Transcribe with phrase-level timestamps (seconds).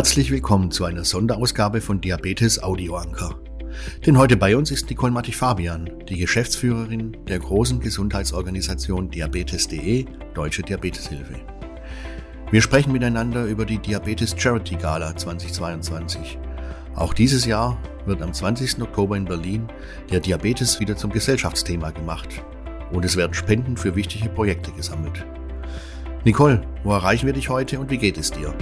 [0.00, 3.38] Herzlich willkommen zu einer Sonderausgabe von Diabetes Audio Anker.
[4.06, 11.34] Denn heute bei uns ist Nicole Mattig-Fabian, die Geschäftsführerin der großen Gesundheitsorganisation Diabetes.de, Deutsche Diabeteshilfe.
[12.50, 16.38] Wir sprechen miteinander über die Diabetes Charity Gala 2022.
[16.94, 17.76] Auch dieses Jahr
[18.06, 18.80] wird am 20.
[18.80, 19.68] Oktober in Berlin
[20.10, 22.42] der Diabetes wieder zum Gesellschaftsthema gemacht
[22.90, 25.26] und es werden Spenden für wichtige Projekte gesammelt.
[26.24, 28.54] Nicole, wo erreichen wir dich heute und wie geht es dir?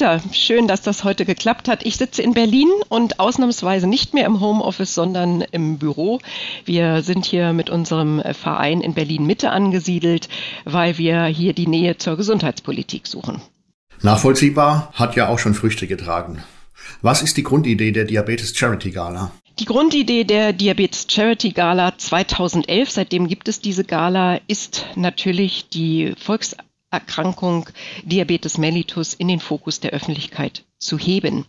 [0.00, 1.84] Günther, schön, dass das heute geklappt hat.
[1.84, 6.20] Ich sitze in Berlin und ausnahmsweise nicht mehr im Homeoffice, sondern im Büro.
[6.64, 10.30] Wir sind hier mit unserem Verein in Berlin Mitte angesiedelt,
[10.64, 13.42] weil wir hier die Nähe zur Gesundheitspolitik suchen.
[14.00, 16.42] Nachvollziehbar, hat ja auch schon Früchte getragen.
[17.02, 19.32] Was ist die Grundidee der Diabetes Charity Gala?
[19.58, 26.14] Die Grundidee der Diabetes Charity Gala 2011, seitdem gibt es diese Gala, ist natürlich die
[26.18, 26.56] Volks
[26.90, 27.68] Erkrankung
[28.02, 31.46] Diabetes mellitus in den Fokus der Öffentlichkeit zu heben.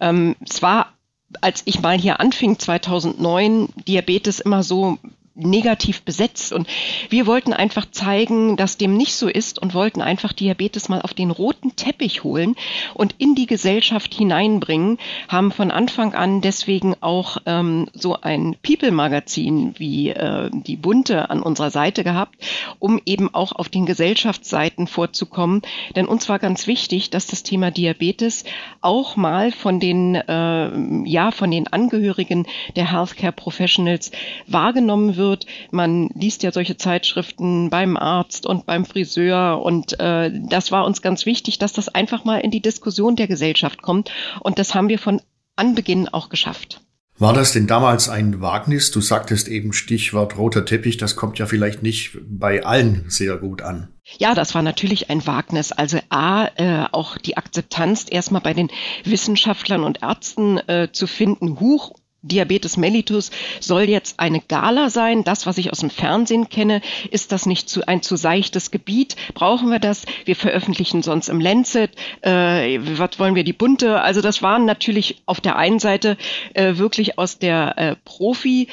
[0.00, 0.94] Ähm, es war
[1.40, 4.98] als ich mal hier anfing 2009, Diabetes immer so
[5.38, 6.52] negativ besetzt.
[6.52, 6.68] Und
[7.08, 11.14] wir wollten einfach zeigen, dass dem nicht so ist und wollten einfach Diabetes mal auf
[11.14, 12.56] den roten Teppich holen
[12.94, 19.74] und in die Gesellschaft hineinbringen, haben von Anfang an deswegen auch ähm, so ein People-Magazin
[19.78, 22.36] wie äh, die Bunte an unserer Seite gehabt,
[22.78, 25.62] um eben auch auf den Gesellschaftsseiten vorzukommen.
[25.94, 28.44] Denn uns war ganz wichtig, dass das Thema Diabetes
[28.80, 34.10] auch mal von den, äh, ja, von den Angehörigen der Healthcare Professionals
[34.46, 35.46] wahrgenommen wird wird.
[35.70, 41.02] Man liest ja solche Zeitschriften beim Arzt und beim Friseur und äh, das war uns
[41.02, 44.88] ganz wichtig, dass das einfach mal in die Diskussion der Gesellschaft kommt und das haben
[44.88, 45.20] wir von
[45.56, 46.80] Anbeginn auch geschafft.
[47.20, 48.92] War das denn damals ein Wagnis?
[48.92, 53.60] Du sagtest eben Stichwort roter Teppich, das kommt ja vielleicht nicht bei allen sehr gut
[53.60, 53.88] an.
[54.18, 55.72] Ja, das war natürlich ein Wagnis.
[55.72, 58.70] Also A, äh, auch die Akzeptanz erstmal bei den
[59.04, 61.97] Wissenschaftlern und Ärzten äh, zu finden, huch,
[62.28, 63.30] Diabetes mellitus
[63.60, 65.24] soll jetzt eine Gala sein.
[65.24, 66.80] Das, was ich aus dem Fernsehen kenne,
[67.10, 69.16] ist das nicht zu, ein zu seichtes Gebiet?
[69.34, 70.04] Brauchen wir das?
[70.24, 71.90] Wir veröffentlichen sonst im Lancet.
[72.22, 74.00] Äh, was wollen wir die bunte?
[74.00, 76.16] Also das waren natürlich auf der einen Seite
[76.54, 78.68] äh, wirklich aus der äh, Profi-Riege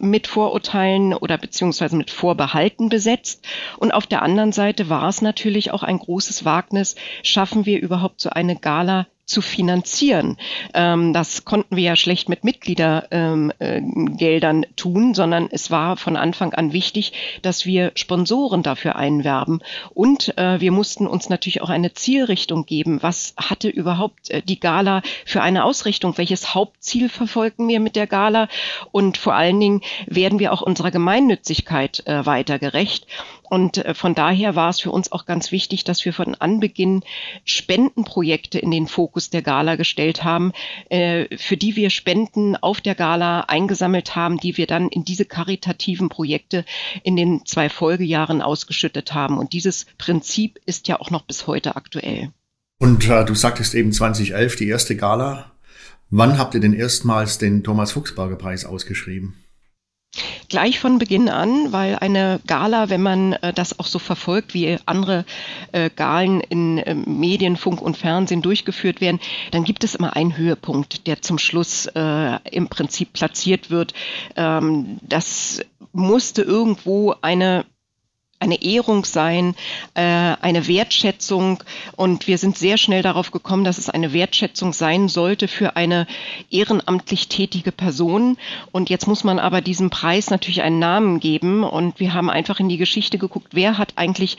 [0.00, 3.44] mit Vorurteilen oder beziehungsweise mit Vorbehalten besetzt.
[3.78, 6.96] Und auf der anderen Seite war es natürlich auch ein großes Wagnis.
[7.22, 10.36] Schaffen wir überhaupt so eine Gala zu finanzieren.
[10.74, 16.16] Ähm, das konnten wir ja schlecht mit Mitgliedergeldern ähm, äh, tun, sondern es war von
[16.16, 17.12] Anfang an wichtig,
[17.42, 19.60] dass wir Sponsoren dafür einwerben.
[19.94, 23.02] Und äh, wir mussten uns natürlich auch eine Zielrichtung geben.
[23.02, 26.16] Was hatte überhaupt äh, die Gala für eine Ausrichtung?
[26.18, 28.48] Welches Hauptziel verfolgen wir mit der Gala?
[28.92, 33.06] Und vor allen Dingen werden wir auch unserer Gemeinnützigkeit äh, weiter gerecht.
[33.48, 37.02] Und äh, von daher war es für uns auch ganz wichtig, dass wir von Anbeginn
[37.44, 40.52] Spendenprojekte in den Fokus der Gala gestellt haben,
[40.88, 45.26] äh, für die wir Spenden auf der Gala eingesammelt haben, die wir dann in diese
[45.26, 46.64] karitativen Projekte
[47.02, 49.38] in den zwei Folgejahren ausgeschüttet haben.
[49.38, 52.30] Und dieses Prinzip ist ja auch noch bis heute aktuell.
[52.78, 55.52] Und äh, du sagtest eben 2011 die erste Gala.
[56.10, 59.34] Wann habt ihr denn erstmals den Thomas Fuchsberger Preis ausgeschrieben?
[60.48, 64.78] Gleich von Beginn an, weil eine Gala, wenn man äh, das auch so verfolgt, wie
[64.86, 65.24] andere
[65.72, 69.20] äh, Galen in äh, Medien, Funk und Fernsehen durchgeführt werden,
[69.50, 73.94] dann gibt es immer einen Höhepunkt, der zum Schluss äh, im Prinzip platziert wird.
[74.36, 75.60] Ähm, das
[75.92, 77.64] musste irgendwo eine
[78.44, 79.56] eine Ehrung sein,
[79.94, 81.64] äh, eine Wertschätzung.
[81.96, 86.06] Und wir sind sehr schnell darauf gekommen, dass es eine Wertschätzung sein sollte für eine
[86.50, 88.36] ehrenamtlich tätige Person.
[88.70, 91.64] Und jetzt muss man aber diesem Preis natürlich einen Namen geben.
[91.64, 94.36] Und wir haben einfach in die Geschichte geguckt, wer hat eigentlich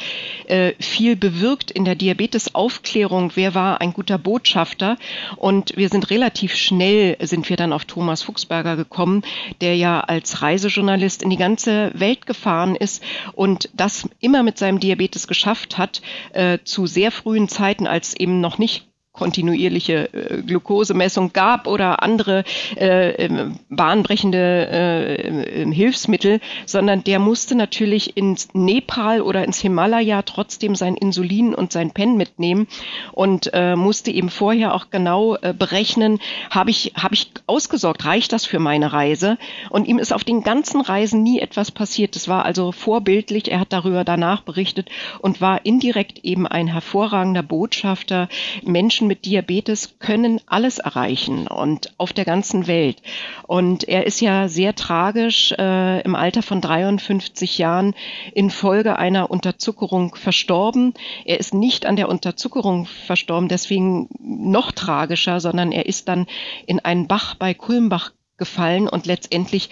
[0.48, 4.98] äh, viel bewirkt in der Diabetesaufklärung, wer war ein guter Botschafter.
[5.36, 9.24] Und wir sind relativ schnell, sind wir dann auf Thomas Fuchsberger gekommen,
[9.62, 13.03] der ja als Reisejournalist in die ganze Welt gefahren ist
[13.34, 16.02] und das das immer mit seinem Diabetes geschafft hat,
[16.34, 22.44] äh, zu sehr frühen Zeiten, als eben noch nicht kontinuierliche äh, Glukosemessung gab oder andere
[22.76, 30.22] äh, ähm, bahnbrechende äh, ähm, Hilfsmittel, sondern der musste natürlich ins Nepal oder ins Himalaya
[30.22, 32.67] trotzdem sein Insulin und sein Pen mitnehmen
[33.12, 36.20] und äh, musste eben vorher auch genau äh, berechnen,
[36.50, 39.38] habe ich, hab ich ausgesorgt, reicht das für meine Reise?
[39.70, 42.16] Und ihm ist auf den ganzen Reisen nie etwas passiert.
[42.16, 44.90] Das war also vorbildlich, er hat darüber danach berichtet
[45.20, 48.28] und war indirekt eben ein hervorragender Botschafter,
[48.64, 53.02] Menschen Menschen mit Diabetes können alles erreichen und auf der ganzen Welt.
[53.47, 57.93] Und er ist ja sehr tragisch äh, im Alter von 53 Jahren
[58.34, 60.93] infolge einer Unterzuckerung verstorben.
[61.25, 66.25] Er ist nicht an der Unterzuckerung verstorben, deswegen noch tragischer, sondern er ist dann
[66.66, 69.70] in einen Bach bei Kulmbach gefallen und letztendlich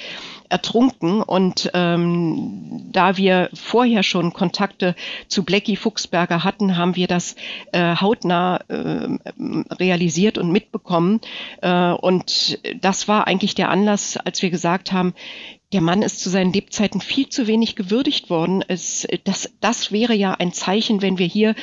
[0.49, 1.21] ertrunken.
[1.21, 4.95] Und ähm, da wir vorher schon Kontakte
[5.27, 7.35] zu Blackie Fuchsberger hatten, haben wir das
[7.71, 9.17] äh, hautnah äh,
[9.73, 11.19] realisiert und mitbekommen.
[11.61, 15.13] Äh, und das war eigentlich der Anlass, als wir gesagt haben,
[15.73, 18.63] der Mann ist zu seinen Lebzeiten viel zu wenig gewürdigt worden.
[18.67, 21.55] Es, das, das wäre ja ein Zeichen, wenn wir hier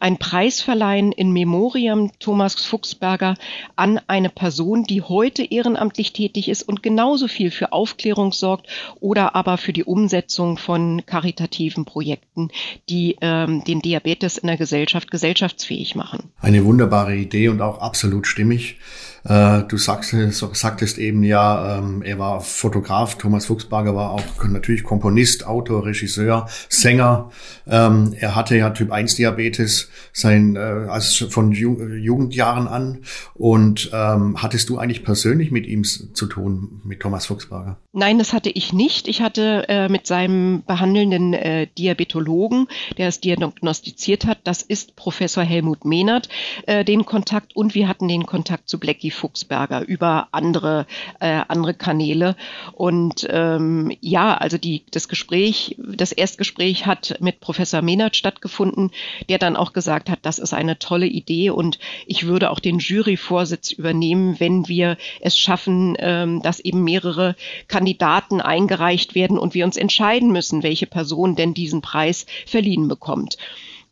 [0.00, 3.34] einen Preis verleihen in Memoriam Thomas Fuchsberger
[3.76, 8.66] an eine Person, die heute ehrenamtlich tätig ist und genauso viel für Aufklärung sorgt
[8.98, 12.50] oder aber für die Umsetzung von karitativen Projekten,
[12.88, 16.30] die ähm, den Diabetes in der Gesellschaft gesellschaftsfähig machen.
[16.40, 18.78] Eine wunderbare Idee und auch absolut stimmig.
[19.24, 20.14] Äh, du sagst,
[20.52, 26.48] sagtest eben ja, ähm, er war Fotograf, Thomas Fuchsberger war auch natürlich Komponist, Autor, Regisseur,
[26.68, 27.30] Sänger.
[27.66, 32.98] Ähm, er hatte ja Typ 1 Diabetes sein, äh, also von Ju Jugendjahren an.
[33.34, 37.78] Und ähm, hattest du eigentlich persönlich mit ihm zu tun, mit Thomas Fuchsberger?
[37.92, 39.08] Nein, das hatte ich nicht.
[39.08, 42.68] Ich hatte äh, mit seinem behandelnden äh, Diabetologen,
[42.98, 46.28] der es diagnostiziert hat, das ist Professor Helmut Mehnert,
[46.66, 50.86] äh, den Kontakt und wir hatten den Kontakt zu Blackie Fuchsberger über andere,
[51.20, 52.36] äh, andere Kanäle.
[52.72, 58.90] Und ähm, ja, also die, das Gespräch, das Erstgespräch hat mit Professor Mehnert stattgefunden,
[59.28, 62.78] der dann auch gesagt hat, das ist eine tolle Idee und ich würde auch den
[62.78, 67.36] Juryvorsitz übernehmen, wenn wir es schaffen, ähm, dass eben mehrere
[67.68, 73.36] Kandidaten eingereicht werden und wir uns entscheiden müssen, welche Person denn diesen Preis verliehen bekommt.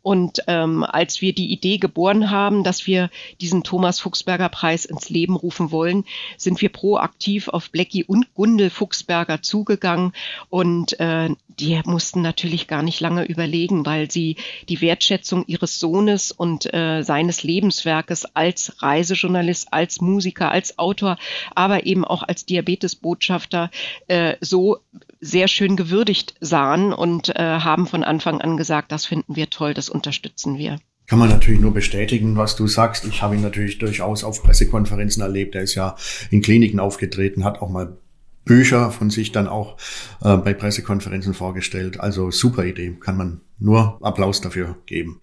[0.01, 3.09] Und ähm, als wir die Idee geboren haben, dass wir
[3.41, 6.05] diesen Thomas Fuchsberger Preis ins Leben rufen wollen,
[6.37, 10.13] sind wir proaktiv auf Blackie und Gundel Fuchsberger zugegangen.
[10.49, 11.29] Und äh,
[11.59, 14.37] die mussten natürlich gar nicht lange überlegen, weil sie
[14.69, 21.17] die Wertschätzung ihres Sohnes und äh, seines Lebenswerkes als Reisejournalist, als Musiker, als Autor,
[21.53, 23.69] aber eben auch als Diabetesbotschafter
[24.07, 24.79] äh, so
[25.19, 29.73] sehr schön gewürdigt sahen und äh, haben von Anfang an gesagt, das finden wir toll,
[29.73, 30.79] das unterstützen wir.
[31.07, 33.05] Kann man natürlich nur bestätigen, was du sagst.
[33.05, 35.55] Ich habe ihn natürlich durchaus auf Pressekonferenzen erlebt.
[35.55, 35.95] Er ist ja
[36.29, 37.97] in Kliniken aufgetreten, hat auch mal
[38.45, 39.77] Bücher von sich dann auch
[40.21, 41.99] äh, bei Pressekonferenzen vorgestellt.
[41.99, 45.19] Also super Idee, kann man nur Applaus dafür geben.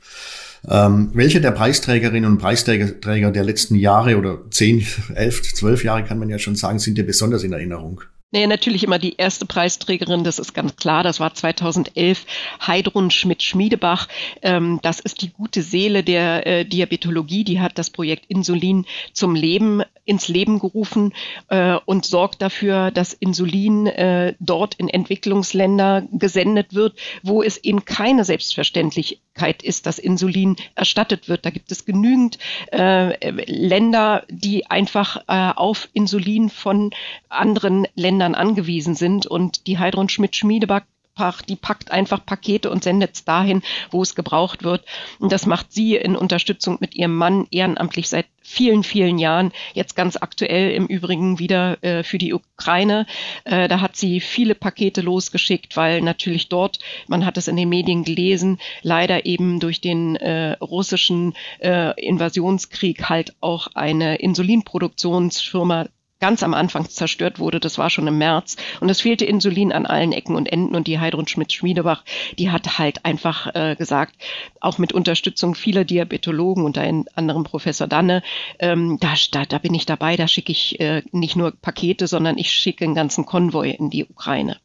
[0.69, 4.85] Ähm, welche der Preisträgerinnen und Preisträger der letzten Jahre oder zehn,
[5.15, 8.03] elf, zwölf Jahre kann man ja schon sagen, sind dir besonders in Erinnerung?
[8.33, 11.05] Nee, natürlich immer die erste Preisträgerin, das ist ganz klar.
[11.05, 12.27] Das war 2011
[12.67, 14.09] Heidrun Schmidt-Schmiedebach.
[14.43, 17.45] Ähm, das ist die gute Seele der äh, Diabetologie.
[17.45, 21.13] Die hat das Projekt Insulin zum Leben ins Leben gerufen
[21.49, 27.85] äh, und sorgt dafür, dass Insulin äh, dort in Entwicklungsländer gesendet wird, wo es eben
[27.85, 31.45] keine Selbstverständlichkeit ist, dass Insulin erstattet wird.
[31.45, 32.39] Da gibt es genügend
[32.73, 36.91] äh, Länder, die einfach äh, auf Insulin von
[37.29, 40.83] anderen Ländern angewiesen sind und die Heidrun Schmidt-Schmiedebach
[41.49, 44.85] die packt einfach Pakete und sendet es dahin, wo es gebraucht wird.
[45.19, 49.53] Und das macht sie in Unterstützung mit ihrem Mann ehrenamtlich seit vielen, vielen Jahren.
[49.75, 53.07] Jetzt ganz aktuell im Übrigen wieder äh, für die Ukraine.
[53.45, 57.69] Äh, da hat sie viele Pakete losgeschickt, weil natürlich dort, man hat es in den
[57.69, 65.89] Medien gelesen, leider eben durch den äh, russischen äh, Invasionskrieg halt auch eine Insulinproduktionsfirma
[66.21, 67.61] ganz am Anfang zerstört wurde.
[67.61, 68.57] Das war schon im März.
[68.81, 70.75] Und es fehlte Insulin an allen Ecken und Enden.
[70.75, 72.05] Und die Heidrun Schmidt-Schmiedebach,
[72.39, 74.15] die hat halt einfach äh, gesagt,
[74.61, 76.83] auch mit Unterstützung vieler Diabetologen, unter
[77.15, 78.23] anderem Professor Danne,
[78.59, 82.39] ähm, da, da, da bin ich dabei, da schicke ich äh, nicht nur Pakete, sondern
[82.39, 84.57] ich schicke einen ganzen Konvoi in die Ukraine.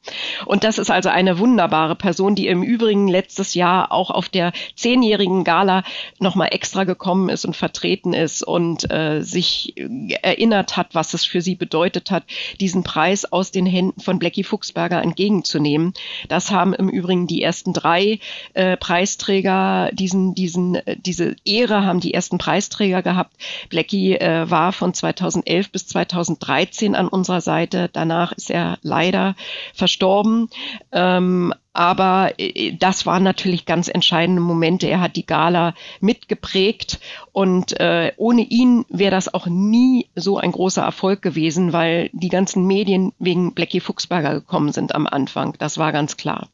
[0.45, 4.53] Und das ist also eine wunderbare Person, die im Übrigen letztes Jahr auch auf der
[4.75, 5.83] zehnjährigen Gala
[6.19, 9.75] nochmal extra gekommen ist und vertreten ist und äh, sich
[10.21, 12.23] erinnert hat, was es für für sie bedeutet hat,
[12.59, 15.93] diesen Preis aus den Händen von Blackie Fuchsberger entgegenzunehmen.
[16.27, 18.19] Das haben im Übrigen die ersten drei
[18.53, 23.35] äh, Preisträger, diesen, diesen, äh, diese Ehre haben die ersten Preisträger gehabt.
[23.69, 27.89] Blackie äh, war von 2011 bis 2013 an unserer Seite.
[27.91, 29.35] Danach ist er leider
[29.73, 30.47] verstorben.
[30.91, 34.87] Ähm, aber äh, das waren natürlich ganz entscheidende Momente.
[34.87, 36.99] Er hat die Gala mitgeprägt
[37.31, 42.29] und äh, ohne ihn wäre das auch nie so ein großer Erfolg gewesen, weil die
[42.29, 45.55] ganzen Medien wegen Blackie Fuchsberger gekommen sind am Anfang.
[45.59, 46.49] Das war ganz klar.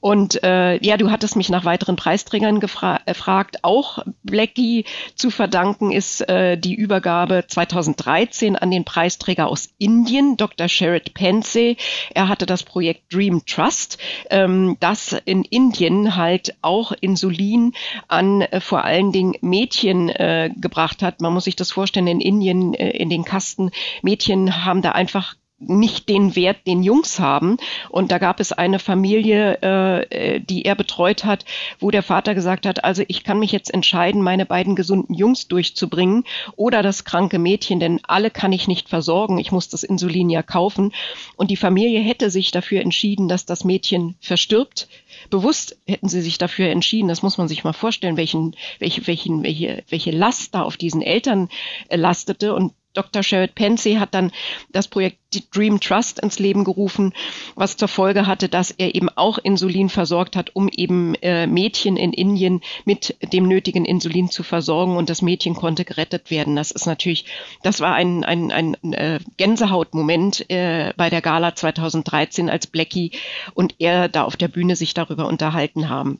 [0.00, 3.58] Und äh, ja, du hattest mich nach weiteren Preisträgern gefragt.
[3.62, 4.84] Auch Blackie
[5.14, 10.68] zu verdanken ist äh, die Übergabe 2013 an den Preisträger aus Indien, Dr.
[10.68, 11.76] Sherrod Pensey.
[12.14, 13.98] Er hatte das Projekt Dream Trust,
[14.30, 17.72] ähm, das in Indien halt auch Insulin
[18.08, 21.20] an äh, vor allen Dingen Mädchen äh, gebracht hat.
[21.20, 23.70] Man muss sich das vorstellen, in Indien äh, in den Kasten,
[24.02, 25.36] Mädchen haben da einfach
[25.68, 27.56] nicht den Wert, den Jungs haben.
[27.90, 31.44] Und da gab es eine Familie, äh, die er betreut hat,
[31.78, 35.48] wo der Vater gesagt hat, also ich kann mich jetzt entscheiden, meine beiden gesunden Jungs
[35.48, 36.24] durchzubringen
[36.56, 39.38] oder das kranke Mädchen, denn alle kann ich nicht versorgen.
[39.38, 40.92] Ich muss das Insulin ja kaufen.
[41.36, 44.88] Und die Familie hätte sich dafür entschieden, dass das Mädchen verstirbt.
[45.30, 47.08] Bewusst hätten sie sich dafür entschieden.
[47.08, 51.48] Das muss man sich mal vorstellen, welchen, welche, welche, welche Last da auf diesen Eltern
[51.88, 52.54] äh, lastete.
[52.54, 53.22] Und Dr.
[53.22, 54.32] Sherrod Pensey hat dann
[54.70, 55.18] das Projekt
[55.54, 57.14] Dream Trust ins Leben gerufen,
[57.54, 61.96] was zur Folge hatte, dass er eben auch Insulin versorgt hat, um eben äh, Mädchen
[61.96, 66.56] in Indien mit dem nötigen Insulin zu versorgen und das Mädchen konnte gerettet werden.
[66.56, 67.24] Das ist natürlich,
[67.62, 73.12] das war ein, ein, ein äh, Gänsehautmoment äh, bei der Gala 2013, als Blackie
[73.54, 76.18] und er da auf der Bühne sich darüber unterhalten haben.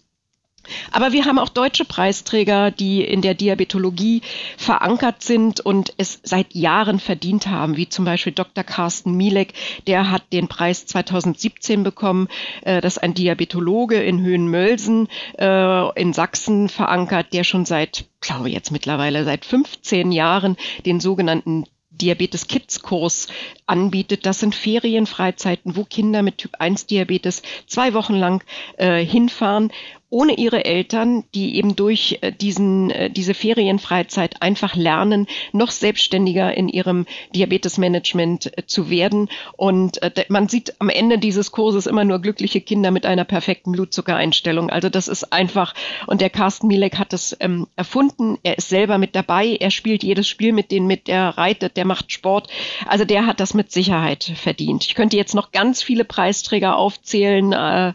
[0.91, 4.23] Aber wir haben auch deutsche Preisträger, die in der Diabetologie
[4.57, 8.65] verankert sind und es seit Jahren verdient haben, wie zum Beispiel Dr.
[8.65, 9.55] Carsten Mielek,
[9.87, 12.29] der hat den Preis 2017 bekommen.
[12.63, 18.49] Äh, das ist ein Diabetologe in Höhenmölsen äh, in Sachsen verankert, der schon seit, glaube
[18.49, 23.29] ich jetzt mittlerweile seit 15 Jahren den sogenannten Diabetes Kids Kurs
[23.67, 24.25] anbietet.
[24.25, 28.43] Das sind Ferienfreizeiten, wo Kinder mit Typ 1 Diabetes zwei Wochen lang
[28.79, 29.71] äh, hinfahren
[30.13, 36.55] ohne ihre Eltern, die eben durch äh, diesen, äh, diese Ferienfreizeit einfach lernen, noch selbstständiger
[36.55, 39.31] in ihrem Diabetesmanagement äh, zu werden.
[39.57, 44.69] Und man sieht am Ende dieses Kurses immer nur glückliche Kinder mit einer perfekten Blutzuckereinstellung.
[44.69, 45.75] Also das ist einfach,
[46.07, 48.37] und der Carsten Mielek hat das ähm, erfunden.
[48.43, 49.57] Er ist selber mit dabei.
[49.59, 52.49] Er spielt jedes Spiel mit denen mit, der reitet, der macht Sport.
[52.87, 54.85] Also der hat das mit Sicherheit verdient.
[54.85, 57.53] Ich könnte jetzt noch ganz viele Preisträger aufzählen.
[57.53, 57.93] Äh,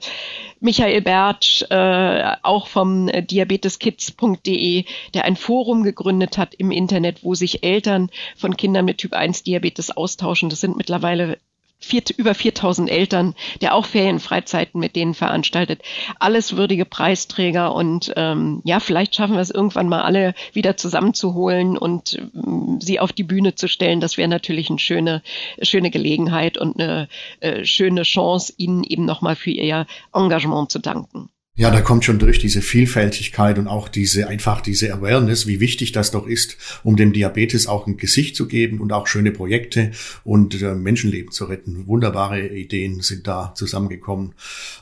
[0.59, 7.63] Michael Bertsch, äh, auch vom diabeteskids.de, der ein Forum gegründet hat im Internet, wo sich
[7.63, 10.49] Eltern von Kindern mit Typ 1 Diabetes austauschen.
[10.49, 11.37] Das sind mittlerweile
[11.79, 15.81] vier, über 4000 Eltern, der auch Ferienfreizeiten mit denen veranstaltet.
[16.19, 21.77] Alles würdige Preisträger und ähm, ja, vielleicht schaffen wir es irgendwann mal alle wieder zusammenzuholen
[21.77, 24.01] und ähm, sie auf die Bühne zu stellen.
[24.01, 25.21] Das wäre natürlich eine schöne,
[25.61, 27.07] schöne Gelegenheit und eine
[27.39, 31.29] äh, schöne Chance, ihnen eben nochmal für ihr Engagement zu danken.
[31.59, 35.91] Ja, da kommt schon durch diese Vielfältigkeit und auch diese einfach diese Awareness, wie wichtig
[35.91, 39.89] das doch ist, um dem Diabetes auch ein Gesicht zu geben und auch schöne Projekte
[40.23, 41.87] und äh, Menschenleben zu retten.
[41.87, 44.35] Wunderbare Ideen sind da zusammengekommen.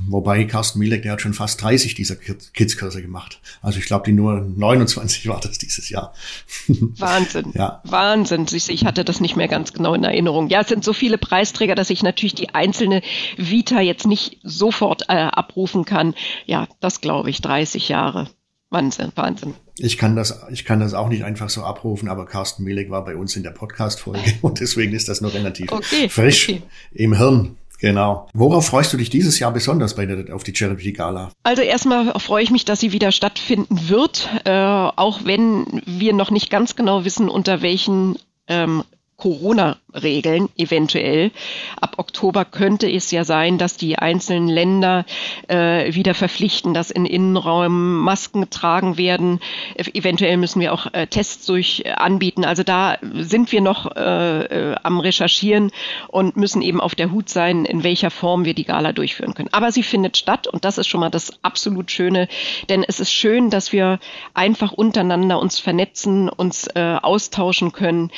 [0.05, 3.39] Wobei Carsten Mielek, der hat schon fast 30 dieser Kidskurse gemacht.
[3.61, 6.13] Also ich glaube, die nur 29 war das dieses Jahr.
[6.67, 7.51] Wahnsinn.
[7.53, 7.81] ja.
[7.85, 8.47] Wahnsinn.
[8.51, 10.49] Ich hatte das nicht mehr ganz genau in Erinnerung.
[10.49, 13.01] Ja, es sind so viele Preisträger, dass ich natürlich die einzelne
[13.37, 16.15] Vita jetzt nicht sofort äh, abrufen kann.
[16.45, 18.27] Ja, das glaube ich, 30 Jahre.
[18.69, 19.53] Wahnsinn, Wahnsinn.
[19.77, 23.05] Ich kann das, ich kann das auch nicht einfach so abrufen, aber Carsten Mielek war
[23.05, 26.61] bei uns in der Podcast-Folge und deswegen ist das noch relativ okay, frisch okay.
[26.93, 27.57] im Hirn.
[27.79, 28.29] Genau.
[28.33, 31.31] Worauf freust du dich dieses Jahr besonders bei der, auf die Charity Gala?
[31.43, 36.31] Also erstmal freue ich mich, dass sie wieder stattfinden wird, äh, auch wenn wir noch
[36.31, 38.17] nicht ganz genau wissen, unter welchen
[38.47, 38.83] ähm,
[39.17, 41.31] Corona-Regeln eventuell.
[41.79, 45.05] Ab Oktober könnte es ja sein, dass die einzelnen Länder
[45.47, 49.39] äh, wieder verpflichten, dass in Innenräumen Masken getragen werden.
[49.77, 52.43] Eventuell müssen wir auch äh, Tests durch äh, anbieten.
[52.43, 55.71] Also da sind wir noch äh, äh, am Recherchieren
[56.09, 59.49] und müssen eben auf der Hut sein, in welcher Form wir die Gala durchführen können.
[59.53, 62.27] Aber sie findet statt und das ist schon mal das absolut Schöne,
[62.67, 63.99] denn es ist schön, dass wir
[64.33, 68.11] einfach untereinander uns vernetzen, uns äh, austauschen können,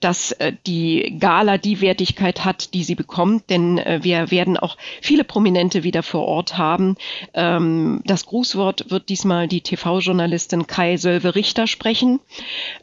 [0.00, 4.56] dass dass äh, die Gala die Wertigkeit hat, die sie bekommt, denn äh, wir werden
[4.56, 6.96] auch viele Prominente wieder vor Ort haben.
[7.34, 12.18] Ähm, das Grußwort wird diesmal die TV-Journalistin Kai Sölve-Richter sprechen.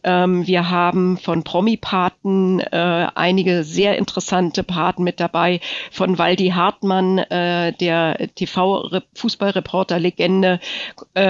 [0.05, 5.59] Ähm, wir haben von Promi-Paten äh, einige sehr interessante Paten mit dabei,
[5.91, 10.59] von Waldi Hartmann, der TV-Fußballreporter-Legende,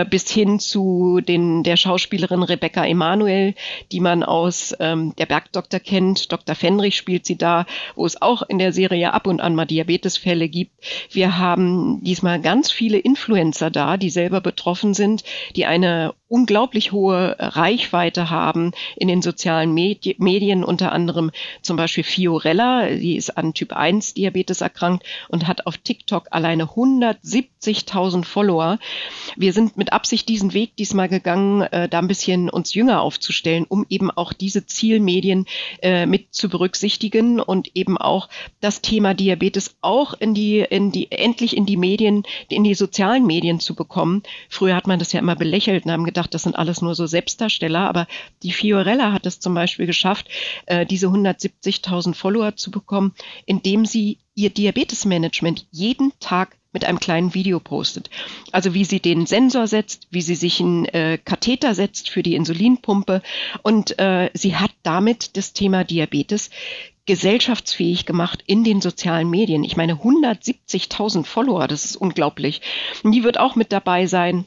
[0.10, 3.56] bis hin zu den, der Schauspielerin Rebecca Emanuel,
[3.92, 6.30] die man aus ähm, der Bergdoktor kennt kennt.
[6.32, 6.56] Dr.
[6.56, 10.50] Fenrich spielt sie da, wo es auch in der Serie ab und an mal Diabetesfälle
[10.50, 10.74] gibt.
[11.10, 15.24] Wir haben diesmal ganz viele Influencer da, die selber betroffen sind,
[15.56, 22.04] die eine unglaublich hohe Reichweite haben in den sozialen Medi Medien, unter anderem zum Beispiel
[22.04, 28.80] Fiorella, die ist an Typ 1 Diabetes erkrankt und hat auf TikTok alleine 170.000 Follower.
[29.36, 33.66] Wir sind mit Absicht diesen Weg diesmal gegangen, äh, da ein bisschen uns jünger aufzustellen,
[33.68, 35.46] um eben auch diese Zielmedien
[35.82, 38.30] äh, mit zu berücksichtigen und eben auch
[38.62, 43.28] das Thema Diabetes auch in die, in die, endlich in die Medien, in die sozialen
[43.28, 44.24] Medien zu bekommen.
[44.50, 47.06] Früher hat man das ja immer belächelt und haben gedacht, das sind alles nur so
[47.06, 48.08] Selbstdarsteller, aber
[48.44, 50.28] die Fiorella hat es zum Beispiel geschafft,
[50.66, 53.14] äh, diese 170.000 Follower zu bekommen,
[53.46, 58.10] indem sie ihr Diabetesmanagement jeden Tag mit einem kleinen Video postet.
[58.52, 62.36] Also wie sie den Sensor setzt, wie sie sich einen äh, Katheter setzt für die
[62.36, 63.22] Insulinpumpe
[63.64, 66.50] und äh, sie hat damit das Thema Diabetes
[67.06, 69.64] gesellschaftsfähig gemacht in den sozialen Medien.
[69.64, 72.62] Ich meine 170.000 Follower, das ist unglaublich.
[73.04, 74.46] Und die wird auch mit dabei sein.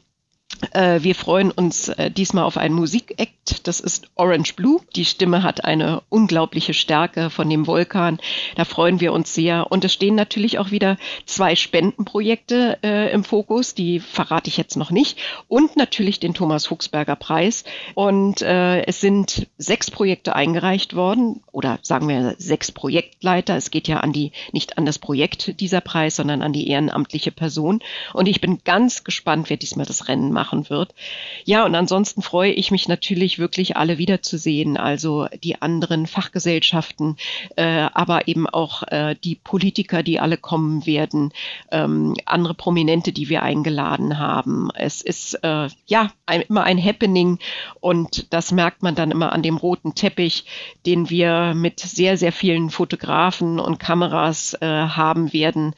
[0.71, 3.67] Äh, wir freuen uns äh, diesmal auf einen Musikakt.
[3.67, 4.81] Das ist Orange Blue.
[4.95, 8.19] Die Stimme hat eine unglaubliche Stärke von dem Vulkan.
[8.55, 9.71] Da freuen wir uns sehr.
[9.71, 13.73] Und es stehen natürlich auch wieder zwei Spendenprojekte äh, im Fokus.
[13.73, 15.17] Die verrate ich jetzt noch nicht.
[15.47, 17.63] Und natürlich den Thomas Huxberger Preis.
[17.95, 21.41] Und äh, es sind sechs Projekte eingereicht worden.
[21.51, 23.55] Oder sagen wir sechs Projektleiter.
[23.55, 27.31] Es geht ja an die, nicht an das Projekt dieser Preis, sondern an die ehrenamtliche
[27.31, 27.81] Person.
[28.13, 30.95] Und ich bin ganz gespannt, wer diesmal das Rennen macht machen wird.
[31.43, 37.17] Ja, und ansonsten freue ich mich natürlich wirklich alle wiederzusehen, also die anderen Fachgesellschaften,
[37.57, 41.33] äh, aber eben auch äh, die Politiker, die alle kommen werden,
[41.73, 44.69] ähm, andere Prominente, die wir eingeladen haben.
[44.75, 47.39] Es ist äh, ja ein, immer ein Happening
[47.81, 50.45] und das merkt man dann immer an dem roten Teppich,
[50.85, 55.75] den wir mit sehr, sehr vielen Fotografen und Kameras äh, haben werden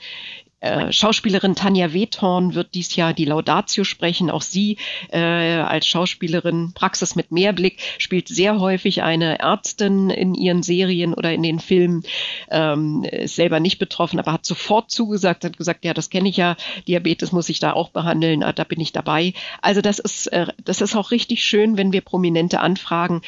[0.61, 4.29] äh, Schauspielerin Tanja Wethorn wird dies Jahr die Laudatio sprechen.
[4.29, 4.77] Auch sie
[5.11, 11.33] äh, als Schauspielerin Praxis mit Mehrblick spielt sehr häufig eine Ärztin in ihren Serien oder
[11.33, 12.03] in den Filmen.
[12.49, 16.37] Ähm, ist selber nicht betroffen, aber hat sofort zugesagt, hat gesagt, ja, das kenne ich
[16.37, 16.55] ja,
[16.87, 19.33] Diabetes muss ich da auch behandeln, ah, da bin ich dabei.
[19.61, 23.21] Also das ist, äh, das ist auch richtig schön, wenn wir Prominente anfragen,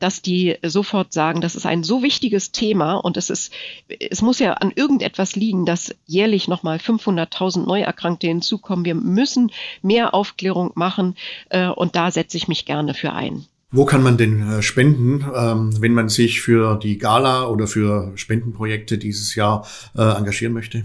[0.00, 3.52] dass die sofort sagen, das ist ein so wichtiges Thema und es ist,
[3.88, 8.84] es muss ja an irgendetwas liegen, dass jährlich nochmal 500.000 Neuerkrankte hinzukommen.
[8.84, 11.14] Wir müssen mehr Aufklärung machen
[11.50, 13.44] äh, und da setze ich mich gerne für ein.
[13.70, 18.10] Wo kann man denn äh, spenden, ähm, wenn man sich für die Gala oder für
[18.16, 20.84] Spendenprojekte dieses Jahr äh, engagieren möchte?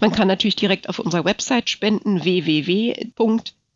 [0.00, 3.10] Man kann natürlich direkt auf unserer Website spenden www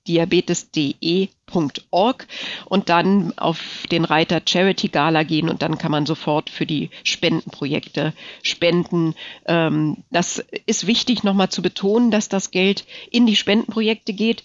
[0.08, 2.26] diabetes.de.org
[2.64, 6.90] und dann auf den Reiter Charity Gala gehen und dann kann man sofort für die
[7.04, 9.14] Spendenprojekte spenden.
[9.46, 14.42] Ähm, das ist wichtig nochmal zu betonen, dass das Geld in die Spendenprojekte geht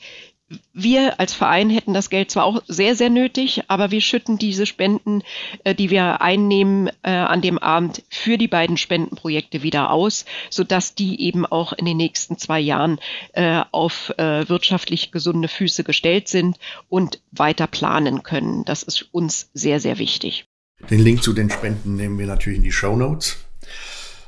[0.73, 4.65] wir als Verein hätten das Geld zwar auch sehr, sehr nötig, aber wir schütten diese
[4.65, 5.23] Spenden,
[5.63, 10.95] äh, die wir einnehmen äh, an dem Abend für die beiden Spendenprojekte wieder aus, sodass
[10.95, 12.99] die eben auch in den nächsten zwei Jahren
[13.33, 16.57] äh, auf wirtschaftlich gesunde Füße gestellt sind
[16.89, 18.65] und weiter planen können.
[18.65, 20.45] Das ist uns sehr, sehr wichtig.
[20.89, 23.37] Den Link zu den Spenden nehmen wir natürlich in die Show Notes.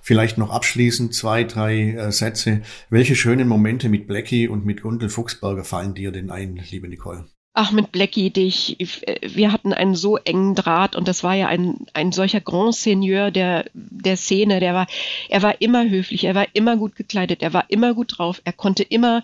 [0.05, 2.61] Vielleicht noch abschließend zwei, drei äh, Sätze.
[2.91, 7.25] Welche schönen Momente mit Blackie und mit Gundel Fuchsberger fallen dir denn ein, liebe Nicole?
[7.55, 8.77] Ach, mit Blackie, dich,
[9.23, 13.31] wir hatten einen so engen Draht und das war ja ein, ein solcher Grand Seigneur
[13.31, 14.85] der, der Szene, der war,
[15.29, 18.53] er war immer höflich, er war immer gut gekleidet, er war immer gut drauf, er
[18.53, 19.23] konnte immer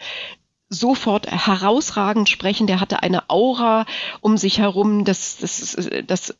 [0.71, 2.65] sofort herausragend sprechen.
[2.65, 3.86] Der hatte eine Aura
[4.21, 5.03] um sich herum.
[5.03, 6.36] Das, das, das,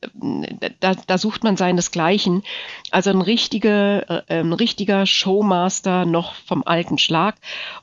[0.80, 2.42] da, da sucht man seinesgleichen.
[2.90, 7.36] Also ein, richtige, äh, ein richtiger Showmaster noch vom alten Schlag.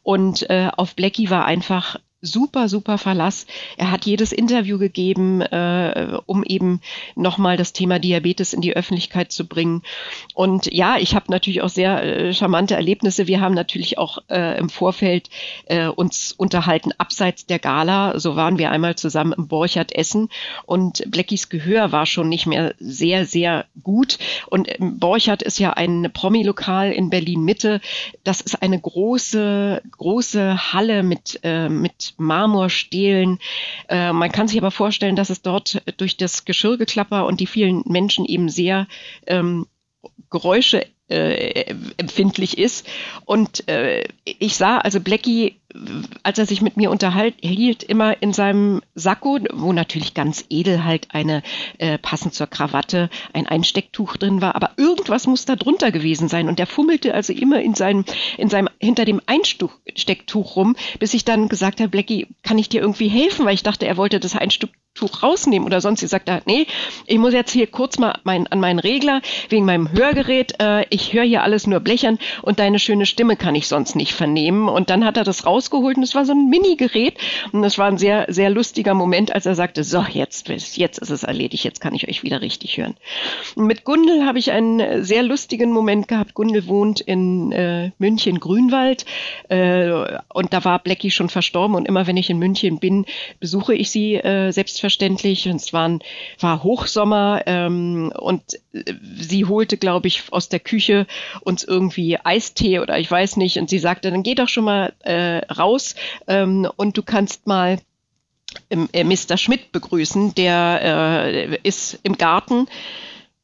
[0.03, 3.47] Und äh, auf Blackie war einfach super, super Verlass.
[3.77, 6.81] Er hat jedes Interview gegeben, äh, um eben
[7.15, 9.83] nochmal das Thema Diabetes in die Öffentlichkeit zu bringen.
[10.35, 13.29] Und ja, ich habe natürlich auch sehr äh, charmante Erlebnisse.
[13.29, 15.31] Wir haben natürlich auch äh, im Vorfeld
[15.67, 18.19] äh, uns unterhalten, abseits der Gala.
[18.19, 20.29] So waren wir einmal zusammen im Borchert essen
[20.67, 24.19] und Blackies Gehör war schon nicht mehr sehr, sehr gut.
[24.49, 27.81] Und Borchert ist ja ein Promi-Lokal in Berlin-Mitte.
[28.25, 33.39] Das ist eine große, große Halle mit, äh, mit Marmorstelen.
[33.89, 37.83] Äh, man kann sich aber vorstellen, dass es dort durch das Geschirrgeklapper und die vielen
[37.87, 38.87] Menschen eben sehr
[39.27, 39.67] ähm,
[40.31, 42.87] Geräusche äh, empfindlich ist.
[43.25, 45.61] Und äh, ich sah also Blackie,
[46.23, 51.09] als er sich mit mir unterhielt, immer in seinem Sakko, wo natürlich ganz edel halt
[51.11, 51.43] eine
[51.77, 56.49] äh, passend zur Krawatte ein Einstecktuch drin war, aber irgendwas muss da drunter gewesen sein.
[56.49, 58.05] Und der fummelte also immer in seinem,
[58.39, 62.81] in seinem, hinter dem Einstecktuch rum, bis ich dann gesagt habe, Blackie, kann ich dir
[62.81, 63.45] irgendwie helfen?
[63.45, 66.01] Weil ich dachte, er wollte das Einstecktuch Tuch rausnehmen oder sonst.
[66.01, 66.67] Sie sagt, ah, nee,
[67.07, 70.61] ich muss jetzt hier kurz mal mein, an meinen Regler wegen meinem Hörgerät.
[70.61, 74.13] Äh, ich höre hier alles nur blechern und deine schöne Stimme kann ich sonst nicht
[74.13, 74.69] vernehmen.
[74.69, 77.15] Und dann hat er das rausgeholt und es war so ein Mini-Gerät.
[77.53, 81.11] Und das war ein sehr, sehr lustiger Moment, als er sagte, so, jetzt, jetzt ist
[81.11, 82.97] es erledigt, jetzt kann ich euch wieder richtig hören.
[83.57, 86.35] Und mit Gundel habe ich einen sehr lustigen Moment gehabt.
[86.35, 89.05] Gundel wohnt in äh, München Grünwald
[89.49, 89.91] äh,
[90.33, 93.07] und da war Blackie schon verstorben und immer wenn ich in München bin,
[93.41, 95.49] besuche ich sie äh, selbstverständlich.
[95.49, 96.01] Und es waren,
[96.39, 98.43] war Hochsommer ähm, und
[98.73, 98.85] äh,
[99.17, 101.07] sie holte, glaube ich, aus der Küche
[101.41, 103.59] uns irgendwie Eistee oder ich weiß nicht.
[103.59, 105.95] Und sie sagte, dann geh doch schon mal äh, raus
[106.27, 107.79] ähm, und du kannst mal
[108.71, 109.37] äh, Mr.
[109.37, 110.35] Schmidt begrüßen.
[110.35, 112.67] Der äh, ist im Garten.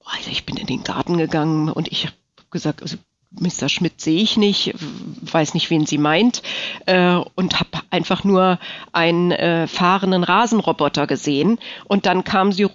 [0.05, 2.17] Also ich bin in den Garten gegangen und ich habe
[2.51, 2.97] gesagt, also
[3.31, 3.69] Mr.
[3.69, 6.43] Schmidt sehe ich nicht, weiß nicht, wen sie meint
[6.87, 8.59] äh, und habe einfach nur
[8.93, 11.59] einen äh, fahrenden Rasenroboter gesehen.
[11.87, 12.69] Und dann kam sie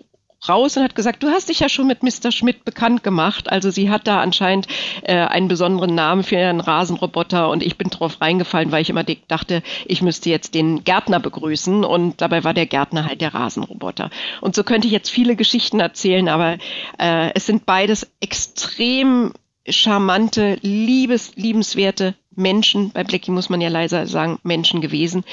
[0.47, 2.31] raus und hat gesagt, du hast dich ja schon mit Mr.
[2.31, 3.51] Schmidt bekannt gemacht.
[3.51, 4.67] Also sie hat da anscheinend
[5.03, 9.03] äh, einen besonderen Namen für ihren Rasenroboter und ich bin drauf reingefallen, weil ich immer
[9.03, 14.09] dachte, ich müsste jetzt den Gärtner begrüßen und dabei war der Gärtner halt der Rasenroboter.
[14.41, 16.57] Und so könnte ich jetzt viele Geschichten erzählen, aber
[16.97, 19.33] äh, es sind beides extrem
[19.67, 22.91] charmante, liebes, liebenswerte Menschen.
[22.91, 25.23] Bei Blackie muss man ja leiser sagen, Menschen gewesen.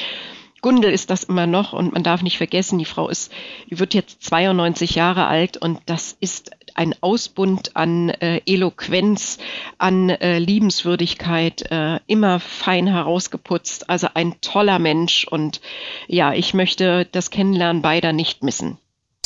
[0.67, 3.33] Gundel ist das immer noch und man darf nicht vergessen, die Frau ist,
[3.71, 9.39] die wird jetzt 92 Jahre alt und das ist ein Ausbund an äh, Eloquenz,
[9.79, 15.61] an äh, Liebenswürdigkeit, äh, immer fein herausgeputzt, also ein toller Mensch und
[16.09, 18.77] ja, ich möchte das Kennenlernen beider nicht missen.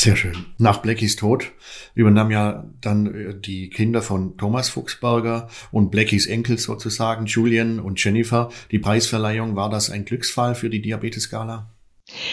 [0.01, 0.47] Sehr schön.
[0.57, 1.53] Nach Blackies Tod
[1.95, 8.03] übernahm ja dann äh, die Kinder von Thomas Fuchsberger und Blackies Enkel sozusagen, Julian und
[8.03, 8.49] Jennifer.
[8.71, 11.71] Die Preisverleihung, war das ein Glücksfall für die Diabetes-Gala?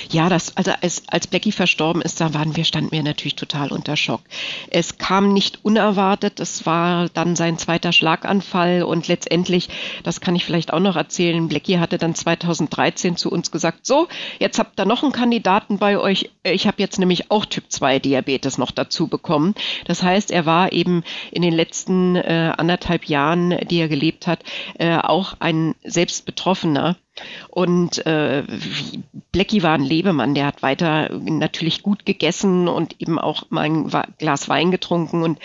[0.10, 3.72] Ja, das, also als, als Blackie verstorben ist, da waren wir, standen wir natürlich total
[3.72, 4.22] unter Schock.
[4.70, 9.70] Es kam nicht unerwartet, es war dann sein zweiter Schlaganfall und letztendlich,
[10.04, 14.08] das kann ich vielleicht auch noch erzählen, Blackie hatte dann 2013 zu uns gesagt, so,
[14.40, 18.00] jetzt habt ihr noch einen Kandidaten bei euch, ich habe jetzt nämlich auch Typ 2
[18.00, 19.54] Diabetes noch dazu bekommen.
[19.86, 24.40] Das heißt, er war eben in den letzten äh, anderthalb Jahren, die er gelebt hat,
[24.80, 26.96] äh, auch ein selbst Betroffener
[27.50, 28.44] und äh,
[29.32, 33.92] Blackie war ein Lebemann, der hat weiter natürlich gut gegessen und eben auch mal ein
[34.18, 35.40] Glas Wein getrunken und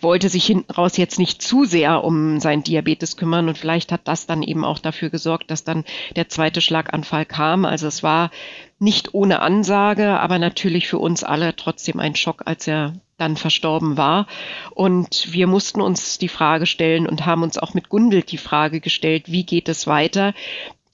[0.00, 3.48] wollte sich hinten raus jetzt nicht zu sehr um seinen Diabetes kümmern.
[3.48, 5.84] Und vielleicht hat das dann eben auch dafür gesorgt, dass dann
[6.16, 7.64] der zweite Schlaganfall kam.
[7.64, 8.30] Also es war
[8.78, 13.96] nicht ohne Ansage, aber natürlich für uns alle trotzdem ein Schock, als er dann verstorben
[13.96, 14.26] war.
[14.70, 18.80] Und wir mussten uns die Frage stellen und haben uns auch mit Gundel die Frage
[18.80, 20.32] gestellt, wie geht es weiter?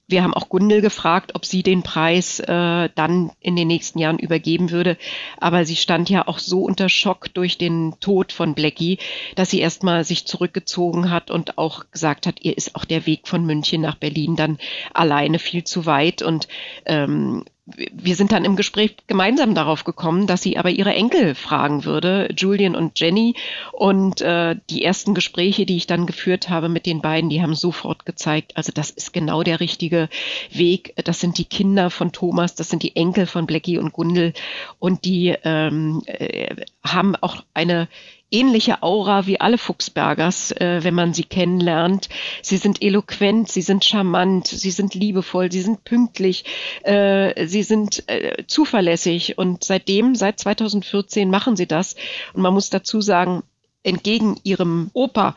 [0.09, 4.21] Wir haben auch Gundel gefragt, ob sie den Preis äh, dann in den nächsten Jahren
[4.21, 4.97] übergeben würde.
[5.39, 8.99] Aber sie stand ja auch so unter Schock durch den Tod von Blackie,
[9.35, 13.27] dass sie erstmal sich zurückgezogen hat und auch gesagt hat, ihr ist auch der Weg
[13.27, 14.59] von München nach Berlin dann
[14.95, 16.23] alleine viel zu weit.
[16.23, 16.47] Und
[16.85, 21.85] ähm, wir sind dann im Gespräch gemeinsam darauf gekommen, dass sie aber ihre Enkel fragen
[21.85, 23.35] würde, Julian und Jenny.
[23.73, 27.57] Und äh, die ersten Gespräche, die ich dann geführt habe mit den beiden, die haben
[27.57, 30.09] sofort gezeigt, also das ist genau der richtige
[30.53, 30.95] Weg.
[31.05, 34.33] Das sind die Kinder von Thomas, das sind die Enkel von Blackie und Gundel.
[34.79, 37.89] Und die ähm, äh, haben auch eine
[38.31, 42.09] ähnliche Aura wie alle Fuchsbergers, äh, wenn man sie kennenlernt.
[42.43, 46.45] Sie sind eloquent, sie sind charmant, sie sind liebevoll, sie sind pünktlich,
[46.83, 51.95] äh, sie sind äh, zuverlässig und seitdem, seit 2014 machen sie das.
[52.33, 53.43] Und man muss dazu sagen,
[53.83, 55.37] entgegen ihrem Opa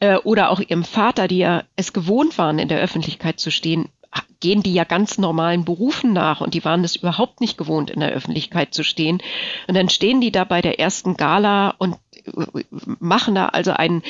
[0.00, 3.90] äh, oder auch ihrem Vater, die ja es gewohnt waren, in der Öffentlichkeit zu stehen,
[4.40, 8.00] gehen die ja ganz normalen Berufen nach und die waren es überhaupt nicht gewohnt, in
[8.00, 9.22] der Öffentlichkeit zu stehen.
[9.68, 11.96] Und dann stehen die da bei der ersten Gala und
[12.98, 14.02] machen da also ein,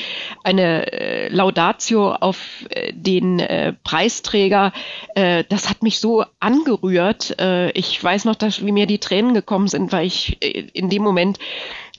[0.43, 4.73] eine äh, Laudatio auf äh, den äh, Preisträger.
[5.13, 7.35] Das hat mich so angerührt.
[7.73, 11.37] Ich weiß noch, dass, wie mir die Tränen gekommen sind, weil ich in dem Moment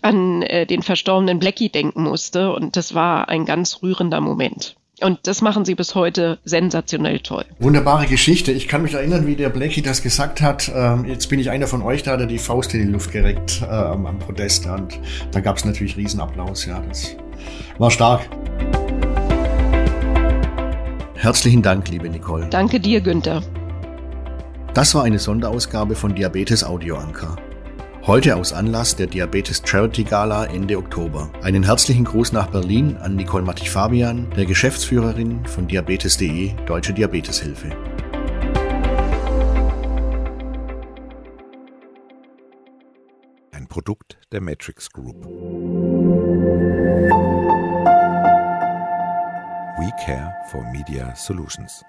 [0.01, 2.53] an den verstorbenen Blackie denken musste.
[2.53, 4.77] Und das war ein ganz rührender Moment.
[5.03, 7.45] Und das machen sie bis heute sensationell toll.
[7.59, 8.53] Wunderbare Geschichte.
[8.53, 10.71] Ich kann mich erinnern, wie der Blackie das gesagt hat.
[10.75, 13.13] Ähm, jetzt bin ich einer von euch, da hat er die Faust in die Luft
[13.13, 14.67] gereckt äh, am Podest.
[14.67, 14.99] Und
[15.33, 16.67] da gab es natürlich Riesenapplaus.
[16.67, 17.17] Ja, das
[17.79, 18.29] war stark.
[21.15, 22.49] Herzlichen Dank, liebe Nicole.
[22.51, 23.43] Danke dir, Günther.
[24.75, 27.37] Das war eine Sonderausgabe von Diabetes Audio Anker.
[28.05, 31.31] Heute aus Anlass der Diabetes Charity Gala Ende Oktober.
[31.41, 37.71] Einen herzlichen Gruß nach Berlin an Nicole Mattich-Fabian, der Geschäftsführerin von Diabetes.de, Deutsche Diabeteshilfe.
[43.53, 45.25] Ein Produkt der Matrix Group.
[49.79, 51.85] We care for Media Solutions.